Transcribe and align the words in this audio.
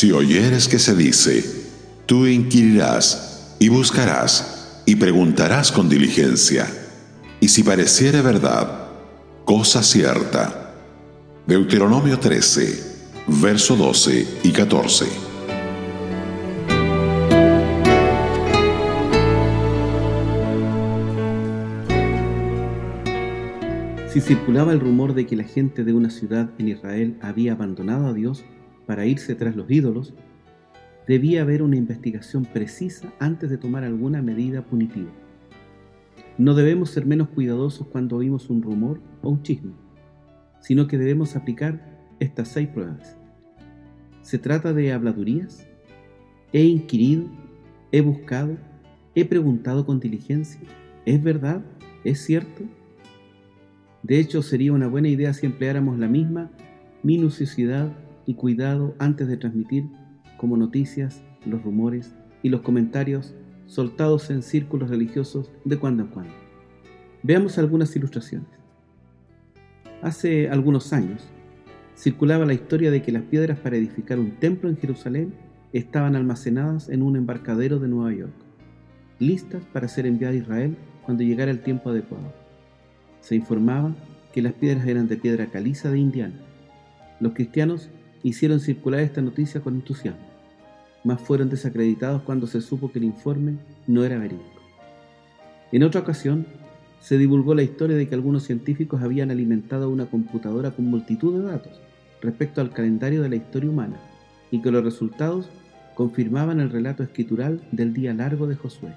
Si 0.00 0.12
oyeres 0.12 0.66
que 0.66 0.78
se 0.78 0.96
dice, 0.96 1.44
tú 2.06 2.26
inquirirás 2.26 3.54
y 3.58 3.68
buscarás 3.68 4.80
y 4.86 4.96
preguntarás 4.96 5.70
con 5.70 5.90
diligencia, 5.90 6.66
y 7.38 7.48
si 7.48 7.62
pareciere 7.62 8.22
verdad, 8.22 8.88
cosa 9.44 9.82
cierta. 9.82 10.74
Deuteronomio 11.46 12.18
13, 12.18 12.82
verso 13.42 13.76
12 13.76 14.38
y 14.42 14.50
14. 14.52 15.04
Si 24.08 24.22
circulaba 24.22 24.72
el 24.72 24.80
rumor 24.80 25.12
de 25.12 25.26
que 25.26 25.36
la 25.36 25.44
gente 25.44 25.84
de 25.84 25.92
una 25.92 26.08
ciudad 26.08 26.48
en 26.56 26.68
Israel 26.68 27.18
había 27.20 27.52
abandonado 27.52 28.06
a 28.06 28.14
Dios 28.14 28.46
para 28.86 29.06
irse 29.06 29.34
tras 29.34 29.56
los 29.56 29.70
ídolos, 29.70 30.14
debía 31.06 31.42
haber 31.42 31.62
una 31.62 31.76
investigación 31.76 32.44
precisa 32.44 33.12
antes 33.18 33.50
de 33.50 33.58
tomar 33.58 33.84
alguna 33.84 34.22
medida 34.22 34.62
punitiva. 34.62 35.10
No 36.38 36.54
debemos 36.54 36.90
ser 36.90 37.06
menos 37.06 37.28
cuidadosos 37.28 37.86
cuando 37.88 38.16
oímos 38.16 38.48
un 38.48 38.62
rumor 38.62 39.00
o 39.22 39.30
un 39.30 39.42
chisme, 39.42 39.72
sino 40.60 40.86
que 40.86 40.98
debemos 40.98 41.36
aplicar 41.36 41.98
estas 42.20 42.48
seis 42.48 42.68
pruebas. 42.68 43.16
¿Se 44.22 44.38
trata 44.38 44.72
de 44.72 44.92
habladurías? 44.92 45.66
¿He 46.52 46.64
inquirido? 46.64 47.24
¿He 47.92 48.00
buscado? 48.00 48.56
¿He 49.14 49.24
preguntado 49.24 49.84
con 49.84 50.00
diligencia? 50.00 50.60
¿Es 51.04 51.22
verdad? 51.22 51.62
¿Es 52.04 52.20
cierto? 52.20 52.64
De 54.02 54.18
hecho, 54.18 54.42
sería 54.42 54.72
una 54.72 54.86
buena 54.86 55.08
idea 55.08 55.34
si 55.34 55.46
empleáramos 55.46 55.98
la 55.98 56.08
misma 56.08 56.50
minuciosidad 57.02 57.92
y 58.30 58.34
cuidado 58.34 58.94
antes 59.00 59.26
de 59.26 59.36
transmitir 59.36 59.86
como 60.36 60.56
noticias 60.56 61.20
los 61.44 61.64
rumores 61.64 62.14
y 62.44 62.48
los 62.48 62.60
comentarios 62.60 63.34
soltados 63.66 64.30
en 64.30 64.44
círculos 64.44 64.88
religiosos 64.88 65.50
de 65.64 65.78
cuando 65.78 66.04
en 66.04 66.10
cuando. 66.10 66.32
Veamos 67.24 67.58
algunas 67.58 67.94
ilustraciones. 67.96 68.48
Hace 70.00 70.48
algunos 70.48 70.92
años 70.92 71.28
circulaba 71.96 72.46
la 72.46 72.54
historia 72.54 72.92
de 72.92 73.02
que 73.02 73.10
las 73.10 73.24
piedras 73.24 73.58
para 73.58 73.76
edificar 73.76 74.20
un 74.20 74.36
templo 74.36 74.70
en 74.70 74.76
Jerusalén 74.76 75.34
estaban 75.72 76.14
almacenadas 76.14 76.88
en 76.88 77.02
un 77.02 77.16
embarcadero 77.16 77.80
de 77.80 77.88
Nueva 77.88 78.12
York, 78.12 78.34
listas 79.18 79.64
para 79.72 79.88
ser 79.88 80.06
enviadas 80.06 80.36
a 80.36 80.38
Israel 80.38 80.76
cuando 81.04 81.24
llegara 81.24 81.50
el 81.50 81.64
tiempo 81.64 81.90
adecuado. 81.90 82.32
Se 83.22 83.34
informaba 83.34 83.92
que 84.32 84.40
las 84.40 84.52
piedras 84.52 84.86
eran 84.86 85.08
de 85.08 85.16
piedra 85.16 85.46
caliza 85.46 85.90
de 85.90 85.98
Indiana. 85.98 86.36
Los 87.18 87.32
cristianos 87.34 87.90
hicieron 88.22 88.60
circular 88.60 89.00
esta 89.00 89.22
noticia 89.22 89.60
con 89.60 89.74
entusiasmo, 89.74 90.26
mas 91.04 91.20
fueron 91.20 91.48
desacreditados 91.48 92.22
cuando 92.22 92.46
se 92.46 92.60
supo 92.60 92.92
que 92.92 92.98
el 92.98 93.06
informe 93.06 93.56
no 93.86 94.04
era 94.04 94.18
verídico. 94.18 94.60
En 95.72 95.82
otra 95.82 96.00
ocasión, 96.00 96.46
se 97.00 97.16
divulgó 97.16 97.54
la 97.54 97.62
historia 97.62 97.96
de 97.96 98.08
que 98.08 98.14
algunos 98.14 98.44
científicos 98.44 99.02
habían 99.02 99.30
alimentado 99.30 99.88
una 99.88 100.06
computadora 100.06 100.70
con 100.70 100.84
multitud 100.86 101.38
de 101.38 101.50
datos 101.50 101.80
respecto 102.20 102.60
al 102.60 102.70
calendario 102.70 103.22
de 103.22 103.30
la 103.30 103.36
historia 103.36 103.70
humana 103.70 103.96
y 104.50 104.60
que 104.60 104.70
los 104.70 104.84
resultados 104.84 105.48
confirmaban 105.94 106.60
el 106.60 106.70
relato 106.70 107.02
escritural 107.02 107.60
del 107.72 107.94
día 107.94 108.12
largo 108.12 108.46
de 108.46 108.56
Josué. 108.56 108.92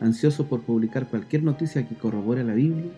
Ansioso 0.00 0.46
por 0.46 0.62
publicar 0.62 1.08
cualquier 1.08 1.42
noticia 1.42 1.88
que 1.88 1.94
corrobore 1.94 2.44
la 2.44 2.54
Biblia, 2.54 2.90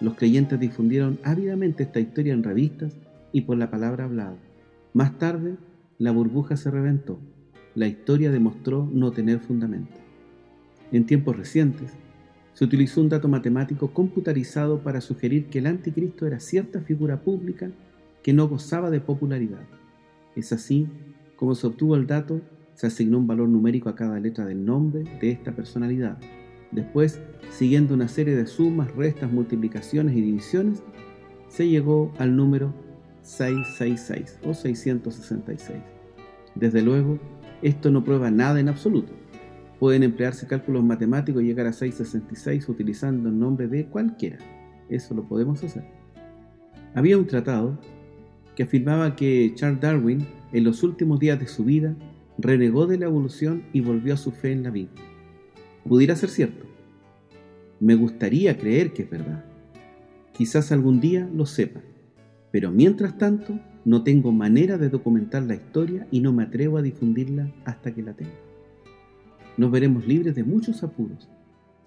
los 0.00 0.14
creyentes 0.14 0.60
difundieron 0.60 1.18
ávidamente 1.24 1.82
esta 1.82 2.00
historia 2.00 2.34
en 2.34 2.44
revistas 2.44 2.92
y 3.32 3.42
por 3.42 3.56
la 3.56 3.70
palabra 3.70 4.04
hablada. 4.04 4.36
Más 4.96 5.18
tarde, 5.18 5.58
la 5.98 6.10
burbuja 6.10 6.56
se 6.56 6.70
reventó. 6.70 7.20
La 7.74 7.86
historia 7.86 8.30
demostró 8.30 8.88
no 8.90 9.10
tener 9.10 9.40
fundamento. 9.40 9.92
En 10.90 11.04
tiempos 11.04 11.36
recientes, 11.36 11.92
se 12.54 12.64
utilizó 12.64 13.02
un 13.02 13.10
dato 13.10 13.28
matemático 13.28 13.92
computarizado 13.92 14.78
para 14.78 15.02
sugerir 15.02 15.50
que 15.50 15.58
el 15.58 15.66
anticristo 15.66 16.26
era 16.26 16.40
cierta 16.40 16.80
figura 16.80 17.20
pública 17.20 17.70
que 18.22 18.32
no 18.32 18.48
gozaba 18.48 18.88
de 18.88 19.02
popularidad. 19.02 19.60
Es 20.34 20.54
así 20.54 20.88
como 21.36 21.54
se 21.54 21.66
obtuvo 21.66 21.94
el 21.94 22.06
dato, 22.06 22.40
se 22.72 22.86
asignó 22.86 23.18
un 23.18 23.26
valor 23.26 23.50
numérico 23.50 23.90
a 23.90 23.96
cada 23.96 24.18
letra 24.18 24.46
del 24.46 24.64
nombre 24.64 25.04
de 25.20 25.30
esta 25.30 25.54
personalidad. 25.54 26.16
Después, 26.72 27.20
siguiendo 27.50 27.92
una 27.92 28.08
serie 28.08 28.34
de 28.34 28.46
sumas, 28.46 28.90
restas, 28.96 29.30
multiplicaciones 29.30 30.16
y 30.16 30.22
divisiones, 30.22 30.82
se 31.48 31.68
llegó 31.68 32.14
al 32.16 32.34
número 32.34 32.85
666 33.26 34.40
o 34.44 34.54
666. 34.54 35.78
Desde 36.54 36.82
luego, 36.82 37.18
esto 37.62 37.90
no 37.90 38.04
prueba 38.04 38.30
nada 38.30 38.60
en 38.60 38.68
absoluto. 38.68 39.12
Pueden 39.78 40.02
emplearse 40.02 40.46
cálculos 40.46 40.84
matemáticos 40.84 41.42
y 41.42 41.46
llegar 41.46 41.66
a 41.66 41.72
666 41.72 42.68
utilizando 42.68 43.28
el 43.28 43.38
nombre 43.38 43.68
de 43.68 43.86
cualquiera. 43.86 44.38
Eso 44.88 45.14
lo 45.14 45.28
podemos 45.28 45.62
hacer. 45.62 45.84
Había 46.94 47.18
un 47.18 47.26
tratado 47.26 47.78
que 48.54 48.62
afirmaba 48.62 49.16
que 49.16 49.52
Charles 49.54 49.80
Darwin, 49.80 50.26
en 50.52 50.64
los 50.64 50.82
últimos 50.82 51.18
días 51.18 51.38
de 51.38 51.46
su 51.46 51.64
vida, 51.64 51.94
renegó 52.38 52.86
de 52.86 52.98
la 52.98 53.06
evolución 53.06 53.64
y 53.72 53.80
volvió 53.80 54.14
a 54.14 54.16
su 54.16 54.30
fe 54.30 54.52
en 54.52 54.62
la 54.62 54.70
vida 54.70 54.90
pudiera 55.86 56.16
ser 56.16 56.30
cierto. 56.30 56.66
Me 57.80 57.94
gustaría 57.94 58.58
creer 58.58 58.92
que 58.92 59.02
es 59.02 59.10
verdad. 59.10 59.44
Quizás 60.32 60.72
algún 60.72 61.00
día 61.00 61.28
lo 61.32 61.46
sepa, 61.46 61.80
pero 62.56 62.72
mientras 62.72 63.18
tanto 63.18 63.60
no 63.84 64.02
tengo 64.02 64.32
manera 64.32 64.78
de 64.78 64.88
documentar 64.88 65.42
la 65.42 65.56
historia 65.56 66.06
y 66.10 66.20
no 66.20 66.32
me 66.32 66.44
atrevo 66.44 66.78
a 66.78 66.82
difundirla 66.82 67.52
hasta 67.66 67.92
que 67.92 68.02
la 68.02 68.14
tenga. 68.14 68.32
Nos 69.58 69.70
veremos 69.70 70.06
libres 70.06 70.34
de 70.34 70.42
muchos 70.42 70.82
apuros 70.82 71.28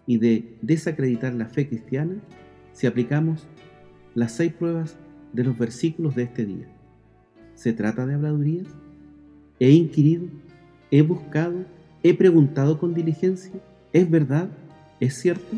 y 0.05 0.19
de 0.19 0.59
desacreditar 0.61 1.33
la 1.33 1.47
fe 1.47 1.67
cristiana 1.67 2.17
si 2.71 2.85
aplicamos 2.85 3.47
las 4.13 4.33
seis 4.33 4.53
pruebas 4.53 4.95
de 5.33 5.43
los 5.43 5.57
versículos 5.57 6.13
de 6.13 6.21
este 6.21 6.45
día. 6.45 6.67
¿Se 7.55 7.73
trata 7.73 8.05
de 8.05 8.13
habladurías? 8.13 8.67
¿He 9.59 9.71
inquirido? 9.71 10.27
¿He 10.91 11.01
buscado? 11.01 11.65
¿He 12.03 12.13
preguntado 12.13 12.77
con 12.77 12.93
diligencia? 12.93 13.53
¿Es 13.91 14.07
verdad? 14.07 14.51
¿Es 14.99 15.15
cierto? 15.15 15.57